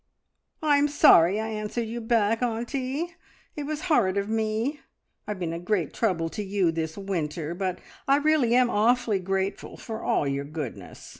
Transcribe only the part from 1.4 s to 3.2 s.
answered you back, auntie;